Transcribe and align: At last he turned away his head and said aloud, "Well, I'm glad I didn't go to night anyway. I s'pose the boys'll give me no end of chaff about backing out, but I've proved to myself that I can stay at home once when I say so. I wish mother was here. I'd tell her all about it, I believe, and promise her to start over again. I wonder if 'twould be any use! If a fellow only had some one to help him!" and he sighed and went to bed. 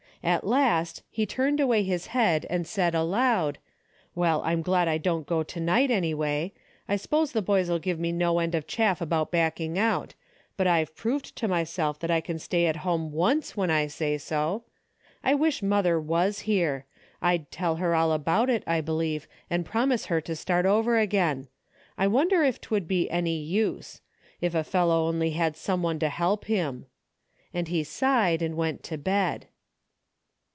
At 0.23 0.43
last 0.45 1.01
he 1.09 1.25
turned 1.25 1.59
away 1.59 1.81
his 1.81 2.05
head 2.13 2.45
and 2.47 2.67
said 2.67 2.93
aloud, 2.93 3.57
"Well, 4.13 4.43
I'm 4.45 4.61
glad 4.61 4.87
I 4.87 4.99
didn't 4.99 5.25
go 5.25 5.41
to 5.41 5.59
night 5.59 5.89
anyway. 5.89 6.53
I 6.87 6.97
s'pose 6.97 7.31
the 7.31 7.41
boys'll 7.41 7.79
give 7.79 7.99
me 7.99 8.11
no 8.11 8.37
end 8.37 8.53
of 8.53 8.67
chaff 8.67 9.01
about 9.01 9.31
backing 9.31 9.79
out, 9.79 10.13
but 10.57 10.67
I've 10.67 10.95
proved 10.95 11.35
to 11.37 11.47
myself 11.47 11.97
that 12.01 12.11
I 12.11 12.21
can 12.21 12.37
stay 12.37 12.67
at 12.67 12.85
home 12.85 13.11
once 13.11 13.57
when 13.57 13.71
I 13.71 13.87
say 13.87 14.19
so. 14.19 14.63
I 15.23 15.33
wish 15.33 15.63
mother 15.63 15.99
was 15.99 16.41
here. 16.41 16.85
I'd 17.19 17.49
tell 17.49 17.77
her 17.77 17.95
all 17.95 18.11
about 18.11 18.47
it, 18.47 18.61
I 18.67 18.79
believe, 18.79 19.27
and 19.49 19.65
promise 19.65 20.05
her 20.05 20.21
to 20.21 20.35
start 20.35 20.67
over 20.67 20.99
again. 20.99 21.47
I 21.97 22.05
wonder 22.05 22.43
if 22.43 22.61
'twould 22.61 22.87
be 22.87 23.09
any 23.09 23.37
use! 23.39 24.01
If 24.39 24.53
a 24.53 24.63
fellow 24.63 25.07
only 25.07 25.31
had 25.31 25.55
some 25.57 25.81
one 25.81 25.97
to 25.97 26.09
help 26.09 26.45
him!" 26.45 26.85
and 27.55 27.69
he 27.69 27.83
sighed 27.83 28.43
and 28.43 28.55
went 28.55 28.83
to 28.83 28.99
bed. 28.99 29.47